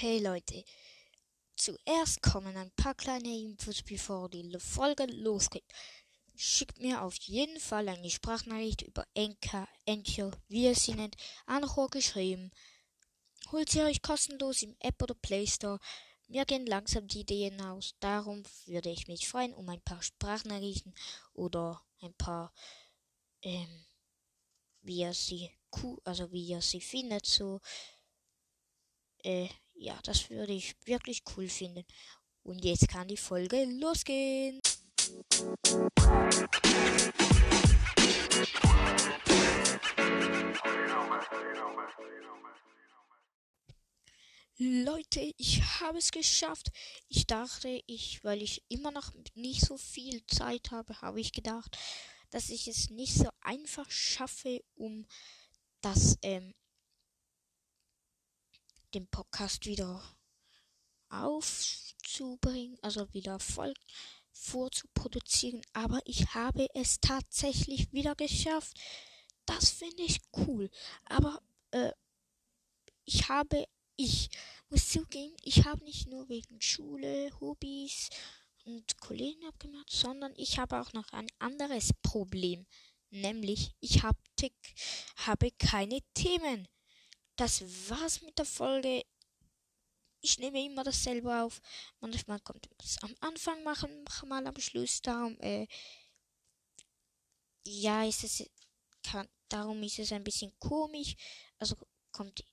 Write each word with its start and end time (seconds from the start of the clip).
Hey 0.00 0.20
Leute, 0.20 0.64
zuerst 1.56 2.22
kommen 2.22 2.56
ein 2.56 2.70
paar 2.76 2.94
kleine 2.94 3.36
Infos, 3.36 3.82
bevor 3.82 4.28
die 4.28 4.56
Folge 4.60 5.06
losgeht. 5.06 5.64
Schickt 6.36 6.78
mir 6.78 7.02
auf 7.02 7.16
jeden 7.16 7.58
Fall 7.58 7.88
eine 7.88 8.08
Sprachnachricht 8.08 8.82
über 8.82 9.04
Enka, 9.14 9.66
Encho, 9.86 10.30
wie 10.46 10.66
ihr 10.66 10.76
sie 10.76 10.94
nennt, 10.94 11.16
Anchor 11.46 11.90
geschrieben. 11.90 12.52
Holt 13.50 13.70
sie 13.70 13.82
euch 13.82 14.00
kostenlos 14.00 14.62
im 14.62 14.76
App 14.78 15.02
oder 15.02 15.16
Play 15.16 15.48
Store. 15.48 15.80
Mir 16.28 16.44
gehen 16.44 16.66
langsam 16.66 17.08
die 17.08 17.22
Ideen 17.22 17.60
aus. 17.60 17.96
Darum 17.98 18.44
würde 18.66 18.90
ich 18.90 19.08
mich 19.08 19.26
freuen 19.26 19.52
um 19.52 19.68
ein 19.68 19.82
paar 19.82 20.00
Sprachnachrichten 20.00 20.94
oder 21.32 21.84
ein 22.02 22.14
paar, 22.14 22.54
ähm, 23.42 23.84
wie 24.80 25.00
ihr 25.00 25.12
sie, 25.12 25.50
also 26.04 26.30
wie 26.30 26.46
ihr 26.46 26.62
sie 26.62 26.80
findet, 26.80 27.26
so. 27.26 27.60
Äh, 29.24 29.48
ja, 29.78 29.98
das 30.04 30.28
würde 30.30 30.52
ich 30.52 30.74
wirklich 30.84 31.22
cool 31.36 31.48
finden. 31.48 31.84
Und 32.42 32.64
jetzt 32.64 32.88
kann 32.88 33.08
die 33.08 33.16
Folge 33.16 33.64
losgehen. 33.64 34.60
Leute, 44.60 45.32
ich 45.36 45.62
habe 45.80 45.98
es 45.98 46.10
geschafft. 46.10 46.72
Ich 47.08 47.26
dachte, 47.26 47.80
ich, 47.86 48.24
weil 48.24 48.42
ich 48.42 48.64
immer 48.68 48.90
noch 48.90 49.12
nicht 49.34 49.60
so 49.60 49.78
viel 49.78 50.26
Zeit 50.26 50.72
habe, 50.72 51.00
habe 51.00 51.20
ich 51.20 51.32
gedacht, 51.32 51.78
dass 52.30 52.50
ich 52.50 52.66
es 52.66 52.90
nicht 52.90 53.14
so 53.14 53.28
einfach 53.40 53.88
schaffe, 53.90 54.64
um 54.74 55.06
das 55.80 56.18
ähm, 56.22 56.54
den 58.94 59.06
Podcast 59.08 59.66
wieder 59.66 60.02
aufzubringen, 61.10 62.78
also 62.82 63.12
wieder 63.12 63.38
voll 63.38 63.74
vorzuproduzieren. 64.32 65.62
Aber 65.72 66.00
ich 66.04 66.34
habe 66.34 66.68
es 66.74 67.00
tatsächlich 67.00 67.92
wieder 67.92 68.14
geschafft. 68.14 68.78
Das 69.46 69.70
finde 69.70 70.02
ich 70.02 70.20
cool. 70.36 70.70
Aber 71.06 71.40
äh, 71.70 71.92
ich 73.04 73.28
habe, 73.28 73.66
ich 73.96 74.30
muss 74.70 74.88
zugeben, 74.88 75.34
ich 75.42 75.64
habe 75.64 75.82
nicht 75.84 76.08
nur 76.08 76.28
wegen 76.28 76.60
Schule, 76.60 77.30
Hobbys 77.40 78.10
und 78.64 78.98
Kollegen 79.00 79.44
abgemacht, 79.46 79.90
sondern 79.90 80.32
ich 80.36 80.58
habe 80.58 80.80
auch 80.80 80.92
noch 80.92 81.10
ein 81.12 81.28
anderes 81.38 81.92
Problem. 82.02 82.66
Nämlich, 83.10 83.74
ich 83.80 84.02
hab, 84.02 84.16
habe 85.16 85.50
keine 85.52 86.00
Themen 86.12 86.68
das 87.38 87.62
war's 87.88 88.20
mit 88.22 88.36
der 88.36 88.44
Folge. 88.44 89.04
Ich 90.20 90.38
nehme 90.38 90.64
immer 90.64 90.82
dasselbe 90.82 91.42
auf. 91.42 91.60
Manchmal 92.00 92.40
kommt 92.40 92.68
es 92.82 92.98
am 93.02 93.14
Anfang, 93.20 93.62
machen, 93.62 94.04
mal 94.26 94.46
am 94.46 94.60
Schluss. 94.60 95.00
Darum, 95.00 95.38
äh, 95.40 95.66
ja, 97.64 98.04
ist 98.04 98.24
es, 98.24 98.50
kann, 99.04 99.28
darum 99.48 99.82
ist 99.84 100.00
es 100.00 100.12
ein 100.12 100.24
bisschen 100.24 100.52
komisch. 100.58 101.14
Also 101.58 101.76
kommt, 102.10 102.44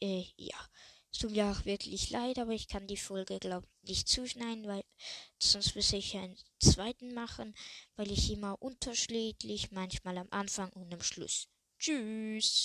äh, 0.00 0.24
ja. 0.36 0.68
Es 1.12 1.18
tut 1.18 1.32
mir 1.32 1.46
auch 1.46 1.64
wirklich 1.64 2.10
leid, 2.10 2.38
aber 2.38 2.52
ich 2.52 2.68
kann 2.68 2.86
die 2.86 2.96
Folge, 2.96 3.40
glaube 3.40 3.66
ich, 3.82 3.88
nicht 3.88 4.08
zuschneiden, 4.08 4.68
weil 4.68 4.84
sonst 5.42 5.74
müsste 5.74 5.96
ich 5.96 6.16
einen 6.16 6.38
zweiten 6.60 7.14
machen, 7.14 7.52
weil 7.96 8.12
ich 8.12 8.30
immer 8.30 8.62
unterschiedlich, 8.62 9.72
manchmal 9.72 10.18
am 10.18 10.28
Anfang 10.30 10.72
und 10.74 10.94
am 10.94 11.02
Schluss. 11.02 11.48
Tschüss. 11.80 12.58